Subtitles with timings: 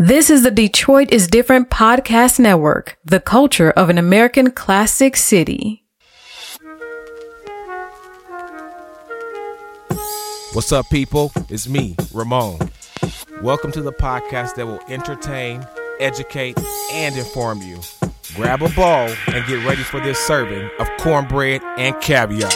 [0.00, 5.82] This is the Detroit is Different podcast network, the culture of an American classic city.
[10.52, 11.32] What's up, people?
[11.48, 12.70] It's me, Ramon.
[13.42, 15.66] Welcome to the podcast that will entertain,
[15.98, 16.56] educate,
[16.92, 17.80] and inform you.
[18.36, 22.52] Grab a bowl and get ready for this serving of cornbread and caviar.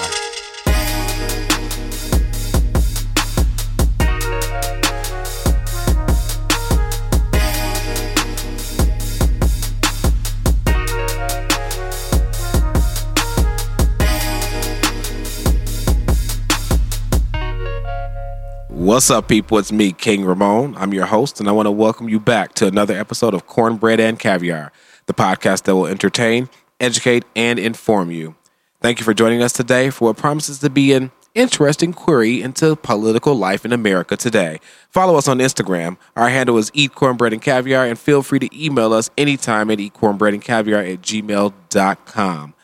[18.93, 19.57] What's up, people?
[19.57, 20.77] It's me, King Ramon.
[20.77, 23.99] I'm your host, and I want to welcome you back to another episode of Cornbread
[23.99, 24.71] and Caviar,
[25.07, 28.37] the podcast that will entertain, educate, and inform you.
[28.83, 32.77] Thank you for joining us today for what promises to be an interesting query into
[32.77, 34.61] political life in America today.
[34.91, 35.97] Follow us on Instagram.
[36.15, 39.79] Our handle is Eat Cornbread and Caviar, and feel free to email us anytime at
[39.79, 42.55] eatcornbreadandcaviar at gmail.com.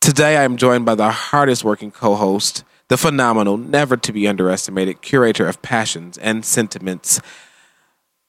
[0.00, 2.62] Today, I am joined by the hardest working co host,
[2.94, 7.20] the phenomenal, never to be underestimated curator of passions and sentiments,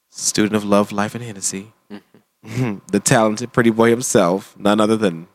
[0.09, 1.71] student of love, life, and Hennessy,
[2.41, 5.27] the talented pretty boy himself, none other than.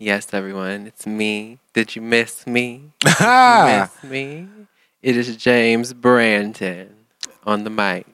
[0.00, 1.60] Yes, everyone, it's me.
[1.72, 2.90] Did you miss me?
[3.20, 3.88] Ah!
[4.02, 4.48] Miss me?
[5.00, 6.92] It is James Brandon
[7.46, 8.06] on the mic.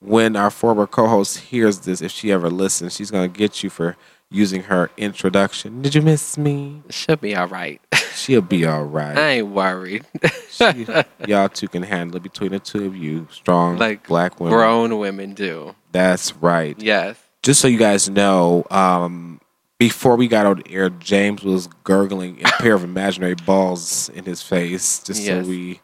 [0.00, 3.94] when our former co-host hears this, if she ever listens, she's gonna get you for
[4.30, 5.82] using her introduction.
[5.82, 6.82] Did you miss me?
[6.90, 7.80] She'll be all right.
[8.14, 9.16] She'll be all right.
[9.16, 10.04] I ain't worried.
[10.50, 10.86] She,
[11.26, 14.52] y'all two can handle it between the two of you, strong like black women.
[14.56, 15.74] grown women do.
[15.92, 16.76] That's right.
[16.80, 17.16] Yes.
[17.42, 19.40] Just so you guys know, um,
[19.78, 24.42] before we got on air, James was gurgling a pair of imaginary balls in his
[24.42, 24.98] face.
[25.04, 25.44] Just Yes.
[25.44, 25.80] so we,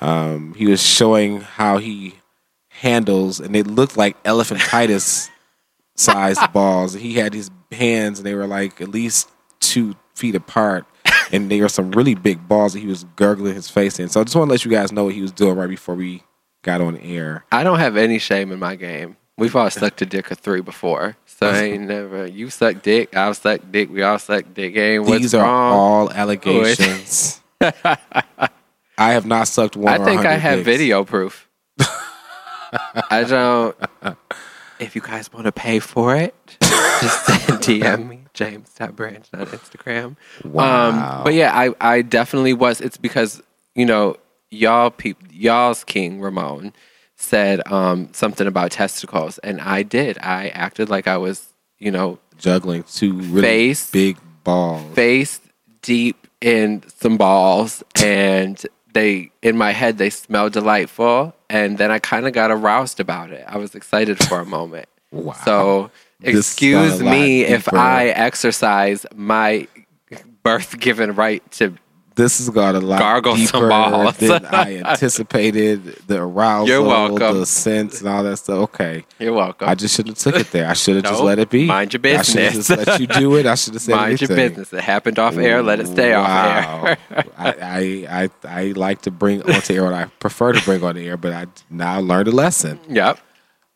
[0.00, 2.14] um, he was showing how he
[2.68, 5.28] handles, and it looked like elephantitis
[5.96, 6.94] sized balls.
[6.94, 9.28] He had his hands, and they were like at least
[9.60, 10.84] two feet apart.
[11.32, 14.08] And they were some really big balls that he was gurgling his face in.
[14.08, 15.96] So I just want to let you guys know what he was doing right before
[15.96, 16.22] we
[16.62, 17.44] got on air.
[17.50, 19.16] I don't have any shame in my game.
[19.36, 21.16] We've all sucked a dick or three before.
[21.26, 24.76] So I ain't never you suck dick, I'll suck dick, we all suck dick.
[24.76, 25.72] Ain't what's These are wrong.
[25.72, 27.40] all allegations.
[27.60, 28.48] I
[28.98, 29.92] have not sucked one.
[29.92, 30.66] I or think I have dicks.
[30.66, 31.48] video proof.
[33.10, 33.76] I don't.
[34.78, 37.26] If you guys want to pay for it, just
[37.62, 40.16] DM me, James James.branch on Instagram.
[40.44, 40.88] Wow.
[41.18, 42.80] Um, but yeah, I, I definitely was.
[42.80, 43.42] It's because,
[43.74, 44.16] you know,
[44.50, 46.72] y'all peop, y'all's king, Ramon,
[47.16, 49.38] said um, something about testicles.
[49.38, 50.18] And I did.
[50.18, 53.90] I acted like I was, you know, juggling two really Face.
[53.90, 54.94] big balls.
[54.94, 55.40] face
[55.82, 58.64] deep in some balls and
[58.96, 63.30] they in my head they smell delightful and then i kind of got aroused about
[63.30, 63.44] it.
[63.46, 64.88] I was excited for a moment.
[65.12, 65.34] Wow.
[65.44, 65.90] so
[66.20, 69.68] This excuse sounded a lot me if i exercise my
[70.42, 71.76] birth given right to
[72.16, 75.84] This has got a lot Gargle deeper than I anticipated.
[76.06, 77.38] The arousal, You're welcome.
[77.38, 78.58] the sense, and all that stuff.
[78.70, 80.66] Okay, you're welcome I just should have took it there.
[80.66, 81.66] I should have just let it be.
[81.66, 82.28] Mind your business.
[82.28, 83.44] I should have just let you do it.
[83.44, 86.26] I should have said mind your business it happened off air let it stay off
[86.28, 86.96] air
[87.36, 90.94] I, I, I I like to bring onto air what I prefer to bring on
[90.96, 92.80] the air, but I now learned a lesson.
[92.88, 93.18] yep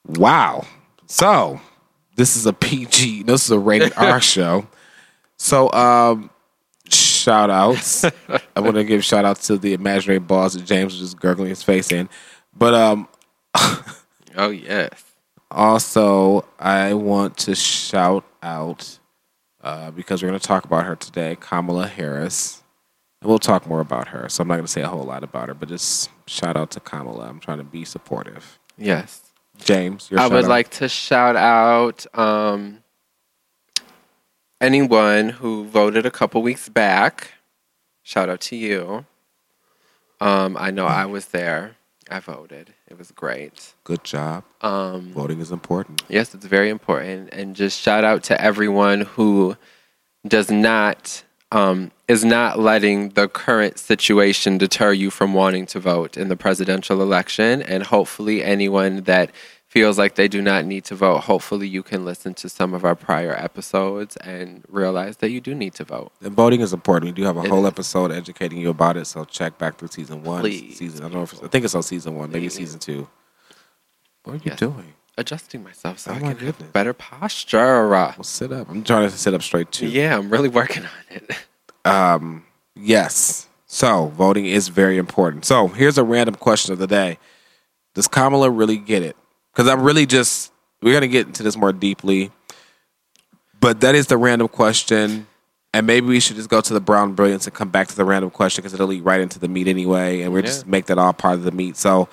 [0.06, 0.66] Wow.
[1.06, 1.60] So
[2.16, 3.24] this is a PG.
[3.24, 4.66] This is a rated R show.
[5.36, 6.30] So um,
[7.20, 8.04] shout outs.
[8.56, 11.50] I want to give shout outs to the imaginary balls that James was just gurgling
[11.50, 12.08] his face in.
[12.56, 13.08] But um,
[14.36, 15.10] oh yes
[15.50, 18.98] also I want to shout out
[19.62, 22.62] uh, because we're going to talk about her today, Kamala Harris.
[23.20, 24.28] And we'll talk more about her.
[24.30, 26.70] So I'm not going to say a whole lot about her, but just shout out
[26.72, 27.28] to Kamala.
[27.28, 28.58] I'm trying to be supportive.
[28.78, 29.22] yes
[29.62, 30.50] James, your I would out.
[30.50, 32.79] like to shout out um,
[34.60, 37.32] anyone who voted a couple weeks back.
[38.02, 39.04] Shout out to you.
[40.20, 41.76] Um, I know I was there.
[42.10, 42.74] I voted.
[42.88, 43.74] It was great.
[43.84, 44.44] Good job.
[44.62, 46.02] Um, Voting is important.
[46.08, 47.28] yes, it's very important.
[47.32, 49.56] And just shout out to everyone who
[50.26, 51.22] does not
[51.52, 56.36] um, is not letting the current situation deter you from wanting to vote in the
[56.36, 57.62] presidential election.
[57.62, 59.30] And hopefully, anyone that
[59.70, 62.84] feels like they do not need to vote, hopefully, you can listen to some of
[62.84, 66.10] our prior episodes and realize that you do need to vote.
[66.20, 67.06] And voting is important.
[67.12, 67.72] We do have a It whole is.
[67.72, 69.06] episode educating you about it.
[69.06, 70.40] So check back through season one.
[70.40, 70.76] Please.
[70.76, 72.54] Season I don't know if I think it's on season one, maybe Please.
[72.54, 73.08] season two.
[74.24, 74.58] What are you Yes.
[74.58, 74.92] doing?
[75.16, 76.72] Adjusting myself so Oh I my can have goodness.
[76.72, 77.88] better posture.
[77.88, 78.68] Well, sit up.
[78.70, 79.86] I'm trying to sit up straight too.
[79.86, 81.30] Yeah, I'm really working on it.
[81.86, 82.44] Um,
[82.74, 83.48] yes.
[83.66, 85.46] So voting is very important.
[85.46, 87.18] So here's a random question of the day:
[87.94, 89.16] Does Kamala really get it?
[89.52, 90.52] Because I'm really just
[90.82, 92.30] we're gonna get into this more deeply,
[93.60, 95.26] but that is the random question,
[95.74, 98.04] and maybe we should just go to the brown brilliance and come back to the
[98.04, 100.98] random question because it'll lead right into the meat anyway, and we'll just make that
[100.98, 101.76] all part of the meat.
[101.76, 102.08] So,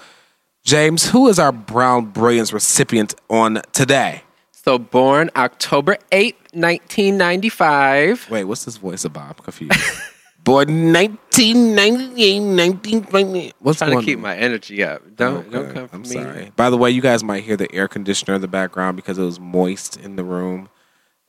[0.64, 4.24] James, who is our brown brilliance recipient on today?
[4.52, 8.30] So born October 8th, 1995.
[8.30, 9.38] Wait, what's this voice about?
[9.38, 9.74] I'm confused.
[10.48, 13.54] Born 1998, 1998.
[13.60, 15.02] What's Trying to keep my energy up.
[15.14, 16.08] Don't Okay, don't come for I'm me.
[16.08, 16.52] sorry.
[16.56, 19.24] By the way, you guys might hear the air conditioner in the background because it
[19.24, 20.70] was moist in the room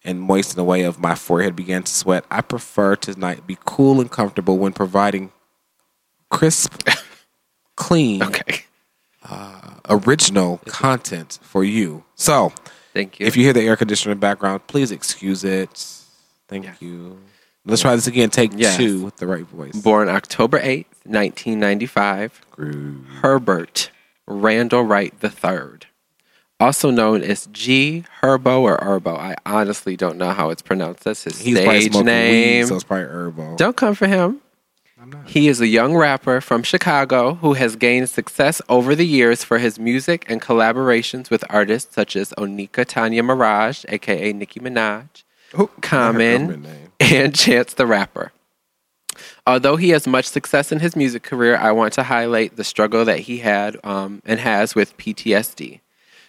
[0.05, 2.25] and moist in the way of my forehead began to sweat.
[2.31, 5.32] I prefer to night be cool and comfortable when providing
[6.31, 6.81] crisp,
[7.76, 8.62] clean, Okay.
[9.29, 12.05] Uh, original content for you.
[12.14, 12.53] So,
[12.94, 13.26] Thank you.
[13.26, 15.87] if you hear the air conditioner in the background, please excuse it.
[16.47, 16.81] Thank Yes.
[16.81, 17.19] you.
[17.69, 18.31] Let's try this again.
[18.31, 18.76] Take Yes.
[18.76, 19.76] two with the right voice.
[19.76, 22.41] born October 8th, 1995.
[22.50, 23.05] Groove.
[23.23, 23.91] Herbert
[24.26, 25.81] Randall Wright III,
[26.61, 29.17] also known as G Herbo or Herbo.
[29.19, 31.05] I honestly don't know how it's pronounced.
[31.05, 32.61] That's his He's probably stage smoking name.
[32.62, 33.56] weed, so it's probably herbal.
[33.56, 34.41] Don't come for him.
[35.00, 35.29] I'm not.
[35.29, 39.59] He is a young rapper from Chicago who has gained success over the years for
[39.59, 45.23] his music and collaborations with artists such as Onika Tanya Maraj, aka Nicki Minaj,
[45.56, 46.88] Oh, Common, name.
[47.00, 48.33] And Chance the Rapper.
[49.47, 53.05] Although he has much success in his music career, I want to highlight the struggle
[53.05, 55.81] that he had um, and has with PTSD.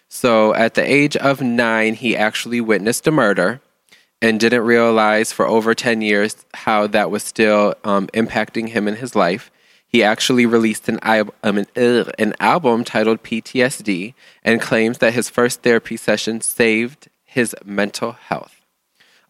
[0.07, 3.61] So, at the age of nine, he actually witnessed a murder
[4.21, 8.95] and didn't realize for over 10 years how that was still um, impacting him in
[8.95, 9.51] his life.
[9.87, 14.13] He actually released an, um, an, ugh, an album titled PTSD
[14.43, 18.58] and claims that his first therapy session saved his mental health.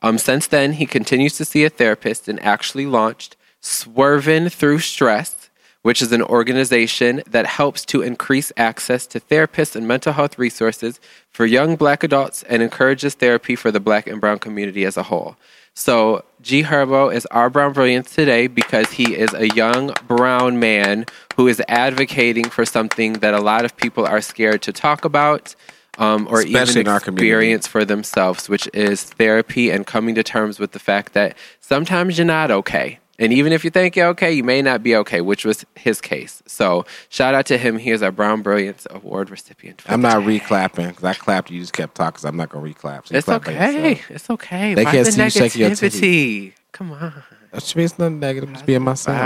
[0.02, 5.50] Um, since then, he continues to see a therapist and actually launched Swervin Through Stress,
[5.82, 11.00] which is an organization that helps to increase access to therapists and mental health resources
[11.30, 15.04] for young black adults and encourages therapy for the black and brown community as a
[15.04, 15.36] whole.
[15.74, 21.06] So, G Herbo is our brown brilliance today because he is a young brown man
[21.36, 25.56] who is advocating for something that a lot of people are scared to talk about
[25.98, 27.28] um, or Especially even in our community.
[27.28, 32.18] experience for themselves, which is therapy and coming to terms with the fact that sometimes
[32.18, 33.00] you're not okay.
[33.20, 36.00] And even if you think you're okay, you may not be okay, which was his
[36.00, 36.42] case.
[36.46, 37.78] So shout out to him.
[37.78, 39.82] He is our Brown Brilliance Award recipient.
[39.82, 41.52] for I'm not re-clapping because I clapped.
[41.52, 42.20] You just kept talking.
[42.20, 43.08] So I'm not gonna re-clap.
[43.08, 44.00] So It's okay.
[44.08, 44.74] It's okay.
[44.74, 46.54] They Why can't the see you shaking your negativity?
[46.72, 47.24] Come on.
[47.52, 48.54] That means nothing negative.
[48.54, 49.18] Just being myself.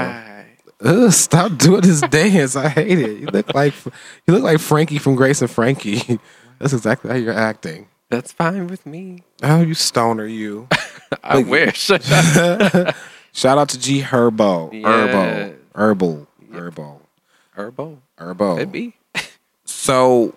[0.83, 2.55] Ugh, stop doing this dance.
[2.55, 3.19] I hate it.
[3.19, 6.19] You look like you look like Frankie from Grace and Frankie.
[6.63, 7.87] That's exactly how you're acting.
[8.09, 9.23] That's fine with me.
[9.41, 10.69] Oh, you stoner, you.
[11.23, 11.77] I wish.
[13.33, 14.71] Shout out to G Herbo.
[14.71, 14.87] Yeah.
[14.87, 15.55] Herbo.
[15.75, 16.27] Herbal.
[16.53, 17.01] Herbal.
[17.51, 18.01] Herbal.
[18.17, 18.57] Herbal.
[18.57, 18.95] Could be.
[19.65, 20.35] So,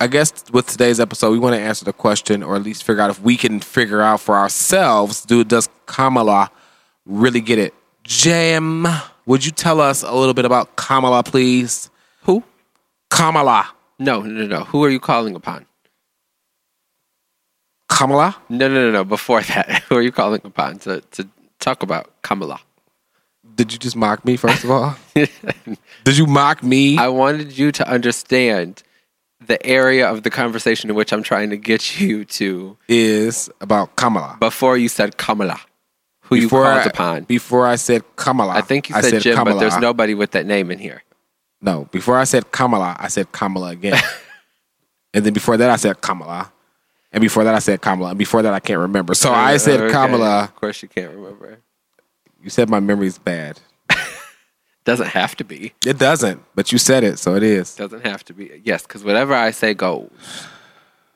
[0.00, 3.02] I guess with today's episode, we want to answer the question, or at least figure
[3.02, 6.50] out if we can figure out for ourselves: Do does Kamala
[7.06, 7.74] really get it?
[8.04, 8.86] Jam,
[9.26, 11.90] would you tell us a little bit about Kamala, please?
[12.22, 12.44] Who?
[13.10, 13.68] Kamala.
[13.98, 14.64] No, no, no, no.
[14.64, 15.66] Who are you calling upon?
[17.88, 18.36] Kamala.
[18.48, 19.04] No, no, no, no.
[19.04, 21.28] Before that, who are you calling upon to, to
[21.60, 22.60] talk about Kamala?
[23.54, 24.36] Did you just mock me?
[24.36, 26.98] First of all, did you mock me?
[26.98, 28.82] I wanted you to understand
[29.46, 33.96] the area of the conversation in which I'm trying to get you to is about
[33.96, 34.38] Kamala.
[34.40, 35.60] before you said Kamala,
[36.22, 37.24] who you Before called I, upon.
[37.24, 40.46] Before I said Kamala, I think you I said, Jim, but there's nobody with that
[40.46, 41.02] name in here.
[41.64, 43.98] No, before I said Kamala, I said Kamala again.
[45.14, 46.52] and then before that, I said Kamala.
[47.10, 48.10] And before that, I said Kamala.
[48.10, 49.14] And before that, I can't remember.
[49.14, 49.92] So I said Okay.
[49.92, 50.44] Kamala.
[50.44, 51.60] Of course, you can't remember.
[52.42, 53.60] You said my memory's bad.
[54.84, 55.72] Doesn't have to be.
[55.86, 57.74] It doesn't, but you said it, so it is.
[57.74, 58.60] Doesn't have to be.
[58.62, 60.10] Yes, because whatever I say goes.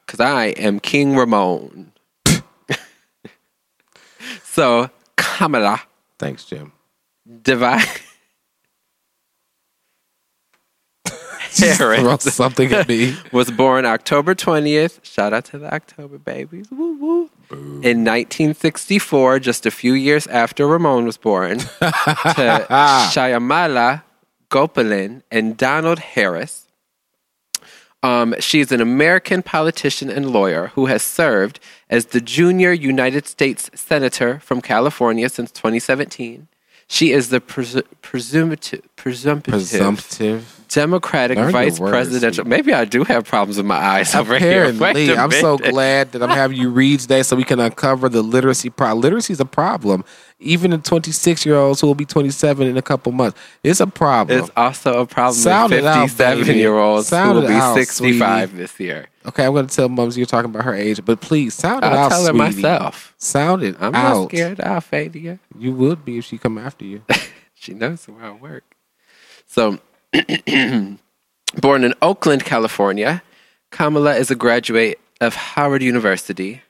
[0.06, 1.92] Because I am King Ramon.
[4.42, 5.82] so, Kamala
[6.18, 6.72] Thanks, Jim.
[11.78, 13.16] Divine Throw something at me.
[13.32, 15.04] was born October 20th.
[15.04, 16.70] Shout out to the October babies.
[16.70, 17.30] Woo, woo.
[17.50, 22.66] In 1964, just a few years after Ramon was born, to
[23.10, 24.02] Shyamala
[24.50, 26.66] Gopalan and Donald Harris.
[28.02, 31.58] Um, she's an American politician and lawyer who has served
[31.90, 36.46] as the junior United States Senator from California since 2017.
[36.90, 40.54] She is the pres- presumptive, presumptive, Presumptive.
[40.68, 42.44] Democratic Learn vice words, presidential.
[42.46, 44.64] Maybe I do have problems with my eyes over here.
[44.64, 48.08] Apparently, a I'm so glad that I'm having you read today so we can uncover
[48.08, 49.00] the literacy problem.
[49.02, 50.04] Literacy is a problem.
[50.40, 53.86] Even in 26 year olds who will be 27 in a couple months, it's a
[53.86, 54.38] problem.
[54.38, 56.58] It's also a problem Sound with it out, 57 baby.
[56.58, 59.08] year olds who will be out, 65 this year.
[59.28, 61.88] Okay, I'm going to tell mums you're talking about her age, but please sound it
[61.88, 62.38] I'll out, tell her sweetie.
[62.62, 63.14] myself.
[63.18, 64.14] Sound it I'm out.
[64.22, 64.60] not scared.
[64.60, 65.38] I'll fade you.
[65.58, 67.02] You would be if she come after you.
[67.60, 68.62] She knows where I work.
[69.46, 69.80] So,
[71.60, 73.20] born in Oakland, California,
[73.72, 76.62] Kamala is a graduate of Howard University.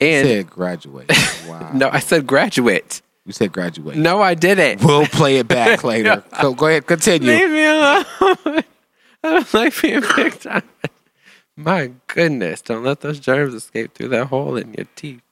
[0.00, 1.10] And said graduate.
[1.48, 1.70] Wow.
[1.74, 3.02] no, I said graduate.
[3.24, 3.96] You said graduate.
[3.96, 4.82] No, I didn't.
[4.84, 6.24] We'll play it back later.
[6.40, 7.28] So go ahead, continue.
[7.30, 8.04] Leave me alone.
[8.06, 8.64] I
[9.22, 10.62] don't like being picked on.
[11.56, 15.22] My goodness, don't let those germs escape through that hole in your teeth.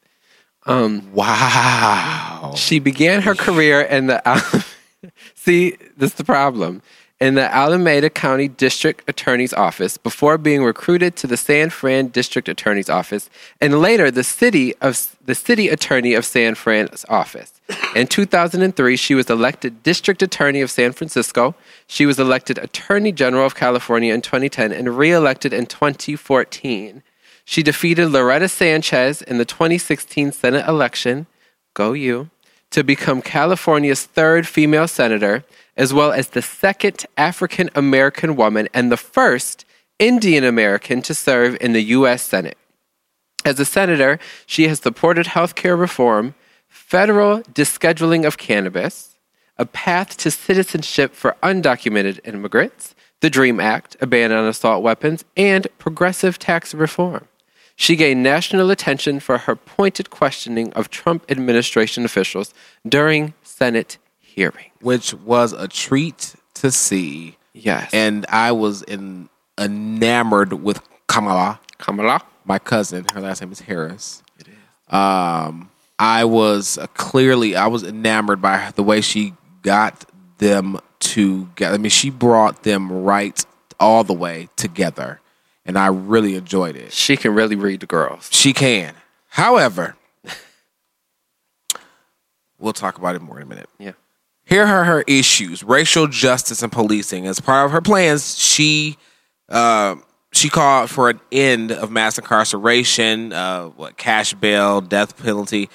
[0.67, 2.53] Um, Wow.
[2.57, 4.65] She began her career in the
[5.35, 6.83] see this is the problem
[7.21, 12.49] in the Alameda County District Attorney's Office before being recruited to the San Fran District
[12.49, 13.29] Attorney's Office
[13.61, 17.60] and later the city of the City Attorney of San Fran's office.
[17.95, 21.55] In 2003, she was elected District Attorney of San Francisco.
[21.87, 27.03] She was elected Attorney General of California in 2010 and re-elected in 2014.
[27.45, 31.27] She defeated Loretta Sanchez in the 2016 Senate election.
[31.75, 32.31] Go you
[32.71, 35.45] to become California's third female senator,
[35.77, 39.65] as well as the second African American woman and the first
[39.99, 42.23] Indian American to serve in the U.S.
[42.23, 42.57] Senate.
[43.45, 46.35] As a senator, she has supported healthcare reform,
[46.71, 49.17] federal descheduling of cannabis,
[49.59, 55.25] a path to citizenship for undocumented immigrants, the DREAM Act, a ban on assault weapons,
[55.37, 57.27] and progressive tax reform.
[57.77, 62.55] She gained national attention for her pointed questioning of Trump administration officials
[62.89, 64.71] during Senate hearings.
[64.81, 67.37] Which was a treat to see.
[67.53, 67.91] Yes.
[67.93, 72.23] And I was in, enamored with Kamala, Kamala?
[72.45, 73.07] my cousin.
[73.15, 74.23] Her last name is Harris.
[74.39, 74.95] It is.
[74.95, 75.70] Um,
[76.01, 80.07] I was uh, clearly, I was enamored by the way she got
[80.39, 81.75] them together.
[81.75, 83.45] I mean, she brought them right
[83.79, 85.21] all the way together.
[85.67, 86.95] And I really enjoyed it.
[86.95, 88.31] She can really read the girls.
[88.33, 88.95] She can.
[89.29, 89.95] However,
[92.59, 93.69] we'll talk about it more in a minute.
[93.79, 93.93] Yeah.
[94.47, 97.27] Here are her issues: racial justice and policing.
[97.27, 98.97] As part of her plans, she
[99.51, 99.97] uh,
[100.33, 105.69] she called for an end of mass incarceration, uh, what cash bail, death penalty,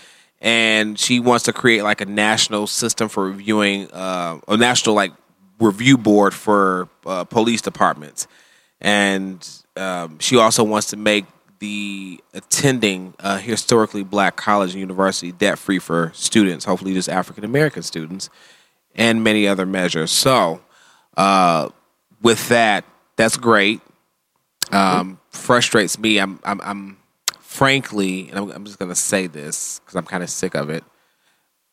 [0.45, 5.11] and she wants to create like a national system for reviewing uh, a national like
[5.59, 8.27] review board for uh, police departments,
[8.79, 11.25] and um, she also wants to make
[11.59, 17.81] the attending historically black college and university debt free for students, hopefully just African American
[17.81, 18.29] students,
[18.93, 20.11] and many other measures.
[20.11, 20.61] So,
[21.17, 21.69] uh,
[22.21, 22.85] with that,
[23.15, 23.81] that's great.
[24.71, 26.19] Um, frustrates me.
[26.19, 26.97] I'm, I'm, I'm
[27.55, 30.83] frankly, and I'm, I'm just gonna say this because I'm kind of sick of it.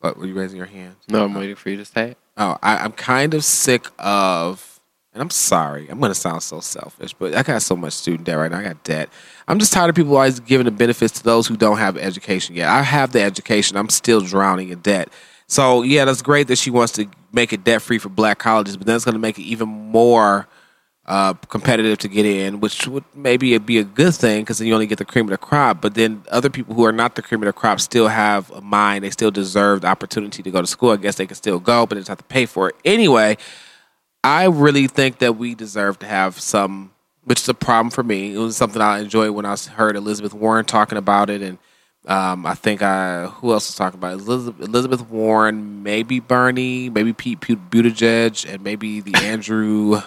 [0.00, 0.96] But were you raising your hand?
[1.08, 2.18] No, I'm waiting for you to say it.
[2.36, 4.80] Oh, I, I'm kind of sick of,
[5.12, 8.24] and I'm sorry, I'm going to sound so selfish, but I got so much student
[8.24, 8.58] debt right now.
[8.58, 9.10] I got debt.
[9.46, 12.56] I'm just tired of people always giving the benefits to those who don't have education
[12.56, 12.68] yet.
[12.68, 13.76] I have the education.
[13.76, 15.08] I'm still drowning in debt.
[15.46, 18.76] So, yeah, that's great that she wants to make it debt free for black colleges,
[18.76, 20.48] but then it's going to make it even more
[21.06, 24.74] uh, competitive to get in, which would maybe be a good thing because then you
[24.74, 25.80] only get the cream of the crop.
[25.80, 28.60] But then other people who are not the cream of the crop still have a
[28.60, 29.04] mind.
[29.04, 30.90] They still deserve the opportunity to go to school.
[30.90, 32.76] I guess they can still go, but they just have to pay for it.
[32.84, 33.36] Anyway,
[34.22, 36.92] I really think that we deserve to have some,
[37.24, 38.34] which is a problem for me.
[38.34, 41.42] It was something I enjoyed when I heard Elizabeth Warren talking about it.
[41.42, 41.58] And
[42.06, 44.20] um, I think I, who else was talking about it?
[44.20, 50.00] Elizabeth, Elizabeth Warren, maybe Bernie, maybe Pete Buttigieg, and maybe the Andrew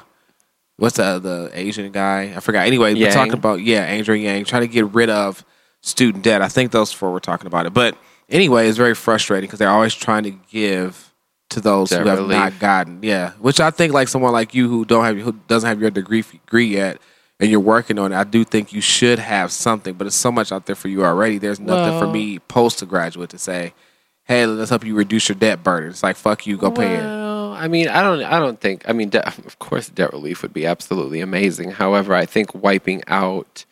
[0.77, 2.33] what's the the Asian guy?
[2.35, 2.67] I forgot.
[2.67, 5.45] Anyway, we're talking about yeah, Andrew Yang trying to get rid of
[5.81, 6.41] student debt.
[6.41, 7.73] I think those four were talking about it.
[7.73, 7.97] But
[8.29, 11.13] anyway, it's very frustrating because they're always trying to give
[11.49, 12.37] to those who have relief.
[12.37, 12.99] not gotten.
[13.01, 15.91] Yeah, which I think like someone like you who don't have who doesn't have your
[15.91, 16.99] degree degree yet.
[17.37, 18.15] And you're working on it.
[18.15, 21.03] I do think you should have something, but it's so much out there for you
[21.03, 21.37] already.
[21.37, 23.73] There's nothing for me post to graduate to say,
[24.23, 27.24] "Hey, let's help you reduce your debt burden." It's like, "Fuck you, go pay it."
[27.55, 28.21] I mean, I don't.
[28.23, 28.87] I don't think.
[28.87, 31.71] I mean, de- of course, debt relief would be absolutely amazing.
[31.71, 33.65] However, I think wiping out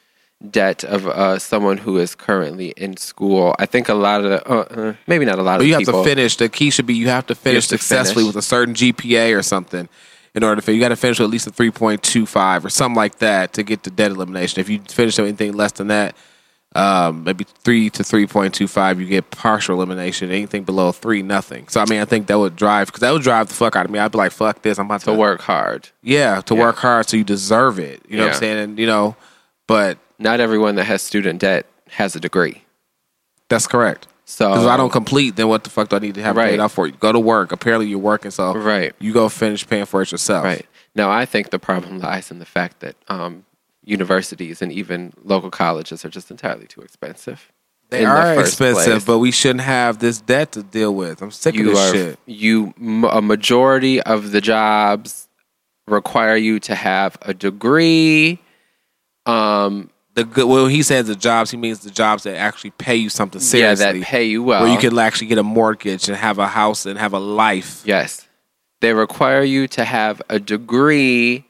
[0.49, 4.49] debt of uh, someone who is currently in school, I think a lot of the,
[4.51, 4.55] uh,
[4.89, 6.03] uh, maybe not a lot But of you have people.
[6.03, 6.35] to finish.
[6.35, 8.35] The key should be you have to finish to successfully finish.
[8.35, 9.87] with a certain GPA or something.
[10.35, 12.25] In order to finish, you got to finish with at least a three point two
[12.25, 14.59] five or something like that to get the debt elimination.
[14.59, 16.15] If you finish with anything less than that,
[16.75, 20.31] Um, maybe three to three point two five, you get partial elimination.
[20.31, 21.67] Anything below three, nothing.
[21.67, 23.85] So I mean, I think that would drive because that would drive the fuck out
[23.85, 23.99] of me.
[23.99, 24.79] I'd be like, "Fuck this!
[24.79, 25.89] I'm about to, To work hard.
[26.01, 26.61] Yeah, to Yeah.
[26.61, 28.01] work hard so you deserve it.
[28.07, 28.57] You know what I'm saying?
[28.57, 29.15] And you know,
[29.67, 32.63] but Not everyone that has student debt has a degree.
[33.49, 34.07] that's correct.
[34.25, 36.35] So Because if I don't complete, then what the fuck do I need to have
[36.37, 36.51] Right.
[36.51, 36.87] paid off for?
[36.87, 37.51] You go to work.
[37.51, 38.93] Apparently, you're working, so Right.
[38.99, 40.45] you go finish paying for it yourself.
[40.45, 40.65] Right.
[40.95, 43.43] Now, I think the problem lies in the fact that um,
[43.83, 47.51] universities and even local colleges are just entirely too expensive.
[47.89, 49.05] They in the are expensive, place.
[49.05, 51.21] but we shouldn't have this debt to deal with.
[51.21, 52.19] I'm sick of you this are shit.
[52.25, 52.73] you
[53.11, 55.27] a majority of the jobs
[55.87, 58.39] require you to have a degree.
[59.25, 60.45] Um, The good.
[60.47, 61.51] Well, he says the jobs.
[61.51, 63.85] He means the jobs that actually pay you something seriously.
[63.85, 64.63] yeah, that pay you well.
[64.63, 67.81] where you can actually get a mortgage and have a house and have a life.
[67.85, 68.27] Yes.
[68.81, 71.45] They require you to have a degree,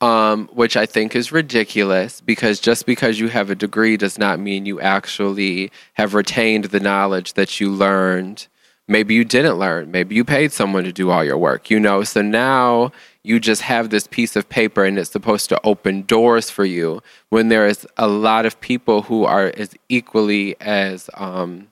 [0.00, 4.38] um, which I think is ridiculous because just because you have a degree does not
[4.38, 8.46] mean you actually have retained the knowledge that you learned.
[8.86, 9.90] Maybe you didn't learn.
[9.90, 12.04] Maybe you paid someone to do all your work, you know?
[12.04, 16.48] So now you just have this piece of paper and it's supposed to open doors
[16.48, 21.68] for you when there is a lot of people who are as equally as um,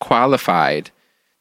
[0.00, 0.90] qualified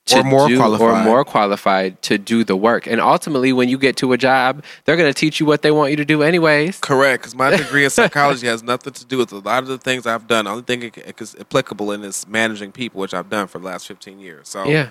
[0.07, 1.05] to Or more do, or qualified.
[1.05, 2.87] more qualified to do the work.
[2.87, 5.71] And ultimately, when you get to a job, they're going to teach you what they
[5.71, 6.79] want you to do, anyways.
[6.79, 9.77] Correct, because my degree in psychology has nothing to do with a lot of the
[9.77, 10.45] things I've done.
[10.45, 13.65] The only thing it is applicable in is managing people, which I've done for the
[13.65, 14.49] last 15 years.
[14.49, 14.89] So, Yeah,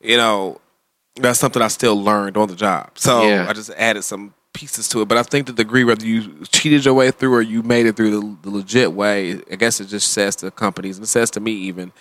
[0.00, 0.60] you know,
[1.16, 2.90] that's something I still learned on the job.
[2.94, 3.46] So Yeah.
[3.48, 5.08] I just added some pieces to it.
[5.08, 7.96] But I think the degree, whether you cheated your way through or you made it
[7.96, 11.30] through the, the legit way, I guess it just says to companies, and it says
[11.32, 11.92] to me even,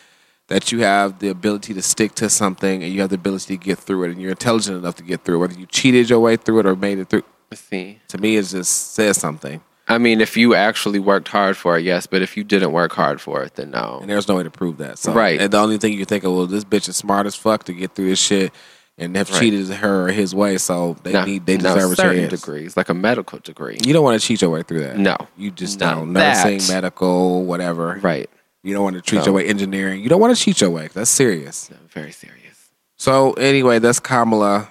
[0.48, 3.64] that you have the ability to stick to something and you have the ability to
[3.64, 5.40] get through it and you're intelligent enough to get through it.
[5.40, 8.00] Whether you cheated your way through it or made it through, let's see.
[8.10, 9.62] to me, it just says something.
[9.88, 12.08] I mean, if you actually worked hard for it, yes.
[12.08, 14.00] But if you didn't work hard for it, then no.
[14.02, 14.98] And there's no way to prove that.
[14.98, 15.40] So, Right.
[15.42, 17.66] And the only thing you can think of, well, this bitch is smart as fuck
[17.66, 18.54] to get through this shit
[18.98, 19.40] and have Right.
[19.40, 20.58] cheated her or his way.
[20.58, 23.78] So they Now- need, they deserve a certain degrees, like a medical degree.
[23.86, 24.98] You don't want to cheat your way through that.
[24.98, 25.18] No.
[25.38, 26.14] You just Not don't.
[26.14, 28.00] Nursing, medical, whatever.
[28.02, 28.30] Right.
[28.64, 29.26] You don't want to treat No.
[29.26, 30.02] your way engineering.
[30.02, 30.88] You don't want to cheat your way.
[30.94, 31.70] That's serious.
[31.70, 32.70] No, very serious.
[32.96, 34.70] So anyway, that's Kamala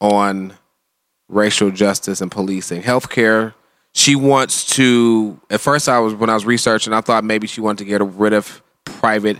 [0.00, 0.54] on
[1.28, 2.82] racial justice and policing.
[2.82, 3.54] Healthcare.
[3.94, 5.38] She wants to.
[5.50, 8.00] At first, I was when I was researching, I thought maybe she wanted to get
[8.02, 9.36] rid of private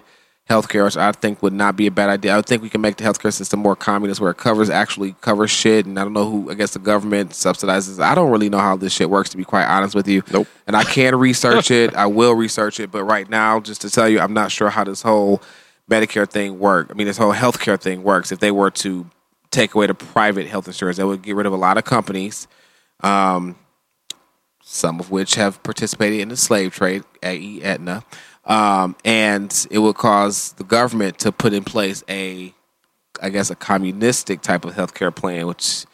[0.50, 2.36] healthcare, which I think would not be a bad idea.
[2.36, 5.50] I think we can make the healthcare system more communist, where it covers actually covers
[5.50, 5.86] shit.
[5.86, 6.50] And I don't know who.
[6.50, 8.02] I guess the government subsidizes.
[8.02, 10.22] I don't really know how this shit works, to be quite honest with you.
[10.32, 10.48] Nope.
[10.66, 11.94] And I can research it.
[11.94, 14.84] I will research it, but right now, just to tell you, I'm not sure how
[14.84, 15.42] this whole
[15.90, 16.88] Medicare thing work.
[16.90, 18.32] I mean, this whole healthcare thing works.
[18.32, 19.06] If they were to
[19.50, 22.48] take away the private health insurance, that would get rid of a lot of companies,
[23.00, 23.56] um,
[24.62, 28.04] some of which have participated in the slave trade, i.e., Aetna,
[28.44, 32.52] um, and it would cause the government to put in place a,
[33.20, 35.86] I guess, a communistic type of healthcare plan, which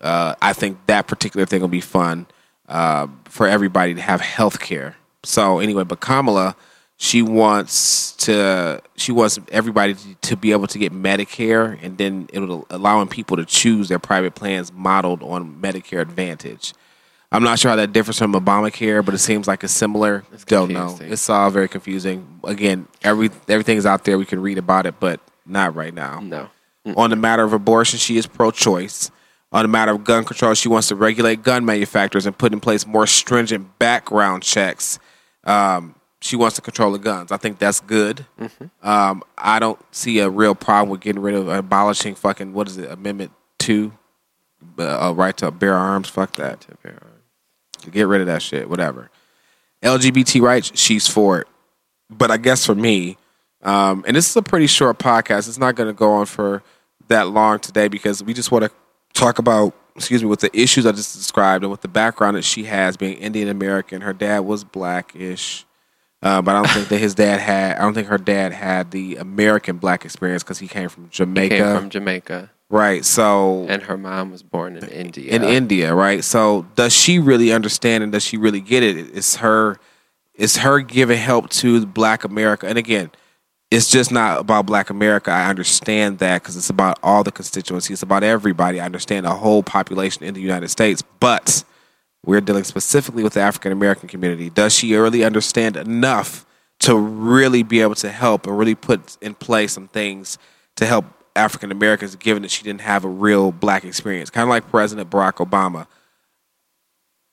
[0.00, 2.26] uh, I think that particular thing will be fun
[2.68, 4.96] uh, for everybody to have health care.
[5.22, 6.56] So anyway, but Kamala,
[6.96, 12.28] she wants to, she wants everybody to, to be able to get Medicare, and then
[12.32, 16.74] it'll allowing people to choose their private plans modeled on Medicare Advantage.
[17.34, 20.24] I'm not sure how that differs from Obamacare, but it seems like it's similar.
[20.46, 20.96] Don't know.
[21.00, 22.40] It's all very confusing.
[22.44, 24.16] Again, every everything's out there.
[24.18, 26.20] We can read about it, but not right now.
[26.20, 26.48] No.
[26.96, 29.10] On the matter of abortion, she is pro choice.
[29.50, 32.60] On the matter of gun control, she wants to regulate gun manufacturers and put in
[32.60, 35.00] place more stringent background checks.
[35.44, 37.32] Um, she wants to control the guns.
[37.32, 38.26] I think that's good.
[38.82, 42.78] Um, I don't see a real problem with getting rid of abolishing fucking what is
[42.78, 43.92] it Amendment Two,
[44.78, 46.08] uh, right to bear arms.
[46.08, 46.66] Fuck that.
[46.84, 47.13] Arms.
[47.90, 48.68] Get rid of that shit.
[48.68, 49.10] Whatever.
[49.82, 51.48] LGBT rights, she's for it.
[52.10, 53.16] But I guess for me,
[53.62, 55.48] um, and this is a pretty short podcast.
[55.48, 56.62] It's not going to go on for
[57.08, 58.70] that long today because we just want to
[59.14, 62.44] talk about, excuse me, with the issues I just described and with the background that
[62.44, 64.02] she has being Indian American.
[64.02, 65.64] Her dad was blackish,
[66.22, 67.76] uh, but I don't think that his dad had.
[67.76, 71.56] I don't think her dad had the American black experience because he came from Jamaica,
[71.56, 73.04] Came from Jamaica, right?
[73.04, 75.32] So and her mom was born in India.
[75.32, 76.24] in India, right?
[76.24, 78.96] So does she really understand and does she really get it?
[79.14, 79.78] It's her
[80.34, 82.66] it's her giving help to black America.
[82.66, 83.10] And again,
[83.70, 85.30] it's just not about black America.
[85.30, 88.80] I understand that because it's about all the constituencies, it's about everybody.
[88.80, 91.64] I understand the whole population in the United States, but
[92.24, 94.50] we're dealing specifically with the African American community.
[94.50, 96.46] Does she really understand enough
[96.80, 100.38] to really be able to help and really put in place some things
[100.76, 101.04] to help
[101.36, 104.30] African Americans, given that she didn't have a real black experience?
[104.30, 105.86] Kind of like President Barack Obama.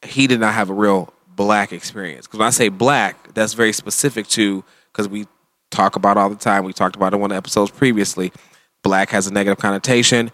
[0.04, 2.28] He did not have a real black experience.
[2.28, 5.28] Because when I say black, that's very specific to because we
[5.70, 6.64] talk about all the time.
[6.64, 8.32] We talked about it in one of the episodes previously.
[8.84, 10.32] Black has a negative connotation.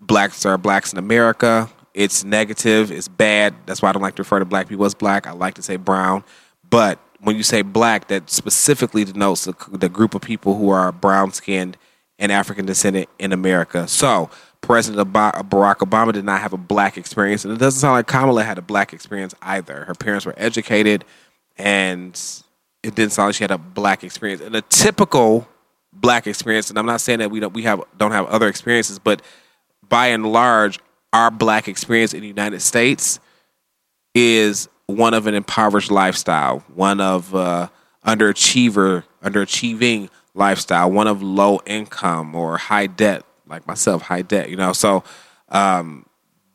[0.00, 1.68] Blacks are blacks in America.
[1.94, 2.92] It's negative.
[2.92, 3.54] It's bad.
[3.66, 5.26] That's why I don't like to refer to black people as black.
[5.26, 6.22] I like to say brown.
[6.70, 10.92] But when you say black, that specifically denotes the, the group of people who are
[10.92, 11.76] brown skinned
[12.18, 13.86] and African descendant in America.
[13.88, 18.06] So President Barack Obama did not have a black experience, and it doesn't sound like
[18.06, 19.84] Kamala had a black experience either.
[19.84, 21.04] Her parents were educated,
[21.56, 22.20] and
[22.82, 24.42] it didn't sound like she had a black experience.
[24.42, 25.48] And a typical
[25.92, 28.98] black experience, and I'm not saying that we don't we have don't have other experiences,
[28.98, 29.22] but
[29.88, 30.80] by and large,
[31.12, 33.20] our black experience in the United States
[34.14, 37.68] is one of an impoverished lifestyle, one of uh,
[38.04, 44.48] underachiever, underachieving lifestyle, one of low income or high debt, like myself, high debt.
[44.48, 45.04] You know, so
[45.48, 46.06] um,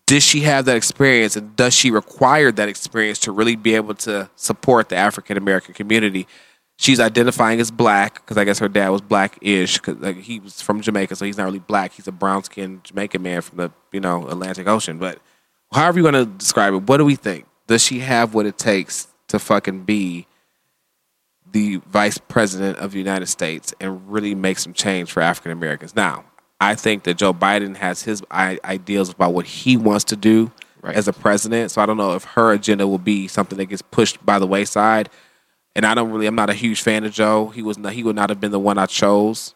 [0.05, 3.95] did she have that experience, and does she require that experience to really be able
[3.95, 6.27] to support the African American community?
[6.77, 10.61] she's identifying as black because I guess her dad was black-ish because like, he was
[10.61, 11.93] from Jamaica, so he's not really black.
[11.93, 14.97] He's a brown-skinned Jamaican man from the you know Atlantic Ocean.
[14.97, 15.19] But
[15.71, 17.45] however you want to describe it, what do we think?
[17.67, 20.27] Does she have what it takes to fucking be
[21.53, 25.95] the vice president of the United States and really make some change for African Americans?
[25.95, 26.25] Now,
[26.59, 30.95] I think that Joe Biden has his ideals about what he wants to do right.
[30.95, 31.71] as a president.
[31.71, 34.47] So I don't know if her agenda will be something that gets pushed by the
[34.47, 35.09] wayside
[35.75, 36.27] and I don't really.
[36.27, 37.49] I'm not a huge fan of Joe.
[37.49, 37.77] He was.
[37.77, 39.55] Not, he would not have been the one I chose.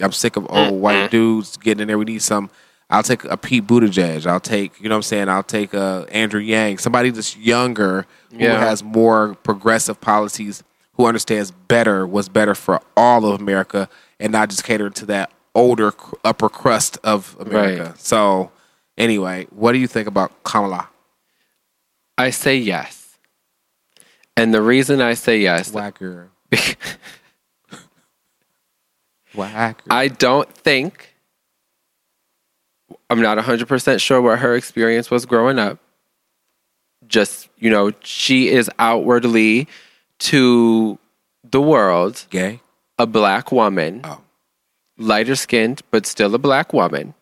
[0.00, 1.98] I'm sick of old white dudes getting in there.
[1.98, 2.50] We need some.
[2.90, 4.26] I'll take a Pete Buttigieg.
[4.26, 4.80] I'll take.
[4.80, 5.28] You know what I'm saying.
[5.28, 6.78] I'll take a Andrew Yang.
[6.78, 8.58] Somebody that's younger who yeah.
[8.58, 10.62] has more progressive policies.
[10.98, 13.88] Who understands better what's better for all of America
[14.20, 15.92] and not just cater to that older
[16.24, 17.84] upper crust of America.
[17.84, 17.98] Right.
[17.98, 18.50] So,
[18.96, 20.88] anyway, what do you think about Kamala?
[22.16, 23.18] I say yes.
[24.36, 26.30] And the reason I say yes, whacker,
[29.34, 29.84] whacker.
[29.90, 31.16] I don't think
[33.10, 35.78] I'm not 100% sure what her experience was growing up.
[37.06, 39.66] Just, you know, she is outwardly
[40.18, 40.98] to
[41.44, 42.60] the world gay,
[42.98, 44.00] a black woman.
[44.04, 44.20] Oh.
[45.00, 47.14] Lighter skinned, but still a black woman.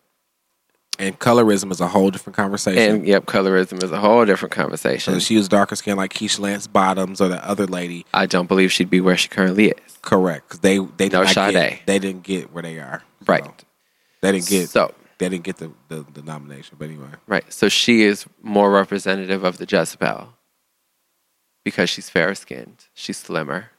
[0.99, 2.97] And colorism is a whole different conversation.
[2.97, 5.13] And yep, colorism is a whole different conversation.
[5.13, 8.07] So she was darker skinned like Keisha Lance Bottoms or the other lady.
[8.15, 9.99] I don't believe she'd be where she currently is.
[10.01, 13.03] Correct, because they they no Get, they didn't get where they are.
[13.27, 13.45] Right.
[13.45, 13.53] So
[14.23, 16.77] they didn't get so they didn't get the, the, the nomination.
[16.79, 17.09] But anyway.
[17.27, 17.51] Right.
[17.53, 20.33] So she is more representative of the Jezebel
[21.67, 22.87] because she's fair skinned.
[22.95, 23.71] She's slimmer.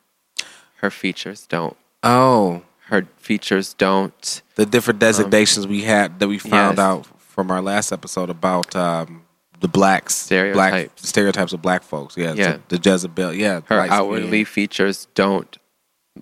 [0.82, 1.78] Her features don't.
[2.04, 4.42] Oh her features don't.
[4.56, 6.86] The different designations um, we had that we found yes.
[6.86, 9.26] out from our last episode about um,
[9.60, 10.56] the blacks, stereotypes.
[10.56, 12.16] black stereotypes of black folks.
[12.18, 12.58] Yeah, yeah.
[12.70, 13.34] the Jezebel.
[13.34, 15.58] Yeah, her outwardly features don't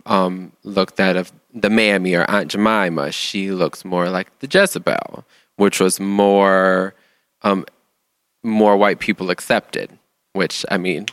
[0.05, 3.11] um, look that of the mammy or Aunt Jemima.
[3.11, 5.23] She looks more like the Jezebel,
[5.57, 6.95] which was more
[7.43, 7.65] um,
[8.43, 9.97] more white people accepted.
[10.33, 11.05] Which I mean,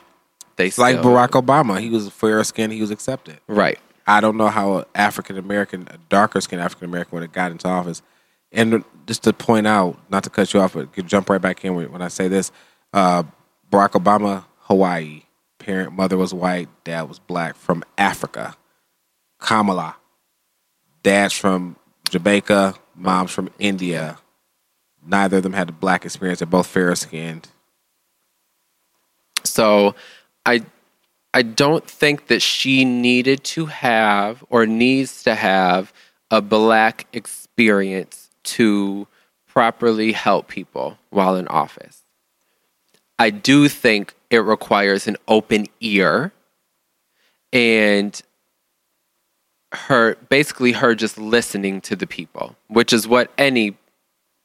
[0.57, 1.81] they still, like Barack Obama.
[1.81, 2.73] He was fair skinned.
[2.73, 3.41] He was accepted.
[3.47, 3.79] Right.
[4.07, 8.03] I don't know how African American, darker skinned African American would have got into office.
[8.51, 11.75] And just to point out, not to cut you off, but jump right back in
[11.75, 12.53] when I say this,
[12.93, 13.23] uh,
[13.71, 15.23] Barack Obama, Hawaii,
[15.59, 18.57] parent mother was white, dad was black from Africa.
[19.39, 19.97] Kamala,
[21.03, 21.77] dad's from
[22.11, 24.19] Jamaica, mom's from India.
[25.05, 26.41] Neither of them had the black experience.
[26.41, 27.49] They're both fair skinned.
[29.45, 29.95] So,
[30.45, 30.65] I
[31.35, 35.93] I don't think that she needed to have or needs to have
[36.31, 39.07] a black experience to
[39.47, 42.03] properly help people while in office.
[43.19, 46.33] I do think it requires an open ear
[47.53, 48.21] and
[49.73, 53.77] her basically her just listening to the people, which is what any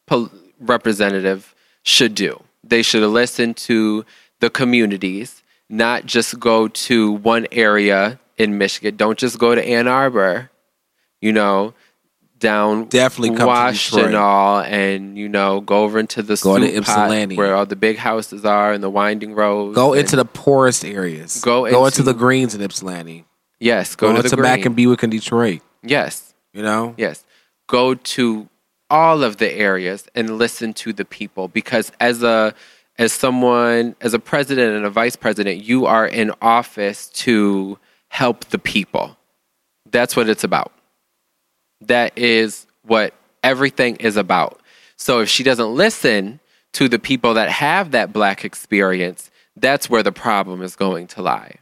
[0.05, 0.29] po-
[0.59, 2.43] representative should do.
[2.63, 4.05] They should listen to
[4.39, 8.95] the communities not just go to one area in Michigan.
[8.95, 10.49] Don't just go to Ann Arbor,
[11.21, 11.73] you know,
[12.39, 17.65] down definitely Washtenaw and you know go over into the go to Ypsilanti where all
[17.65, 19.75] the big houses are and the winding roads.
[19.75, 21.41] Go into the poorest areas.
[21.41, 23.25] Go into, go into the greens in Ypsilanti.
[23.59, 25.61] Yes, go, go to, into Mack and Bewick in Detroit.
[25.81, 26.93] Yes, you know.
[26.97, 27.23] Yes,
[27.67, 28.47] go to
[28.89, 32.53] all of the areas and listen to the people because as a
[32.97, 37.77] as someone, as a president and a vice president, you are in office to
[38.09, 39.17] help the people.
[39.91, 40.71] That's what it's about.
[41.81, 44.61] That is what everything is about.
[44.95, 46.39] So if she doesn't listen
[46.73, 51.21] to the people that have that black experience, that's where the problem is going to
[51.21, 51.55] lie.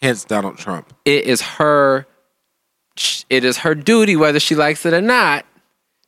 [0.00, 0.92] Hence Donald Trump.
[1.04, 2.06] it is her
[3.30, 5.46] it is her duty whether she likes it or not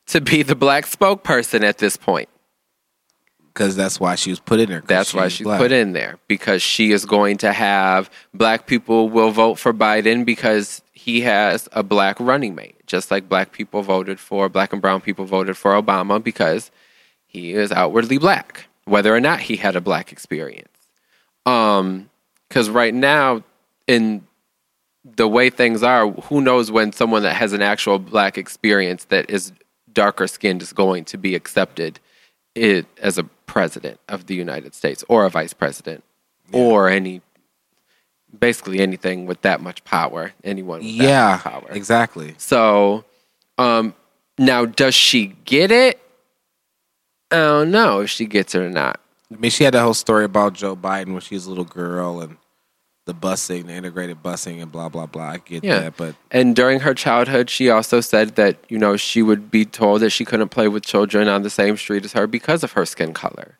[0.07, 2.29] to be the black spokesperson at this point
[3.55, 4.83] Because that's why she was put in there.
[4.85, 5.59] that's why she's black.
[5.61, 10.25] put in there because she is going to have black people will vote for Biden
[10.25, 14.81] because he has a black running mate just like black people voted for black and
[14.81, 16.69] brown people voted for Obama because
[17.25, 20.67] he is outwardly black whether or not he had a black experience
[21.45, 22.09] um
[22.49, 23.41] cuz right now
[23.87, 24.21] in
[25.15, 29.29] the way things are, who knows when someone that has an actual black experience that
[29.29, 29.53] is
[29.93, 31.99] darker skinned is going to be accepted
[32.55, 36.03] it, as a president of the United States or a vice president
[36.51, 37.21] or any
[38.37, 41.67] basically anything with that much power, anyone with that Yeah, much power.
[41.71, 42.35] exactly.
[42.37, 43.05] So,
[43.57, 43.93] um,
[44.37, 46.01] now does she get it?
[47.31, 48.99] I don't know if she gets it or not.
[49.33, 51.63] I mean, she had that whole story about Joe Biden when she was a little
[51.65, 52.37] girl and
[53.05, 55.23] the busing, the integrated busing, and blah blah blah.
[55.31, 55.79] I get Yeah.
[55.81, 59.63] that, but And during her childhood, she also said that, you know, she would be
[59.65, 62.71] told that she couldn't play with children on the same street as her because of
[62.73, 63.57] her skin color.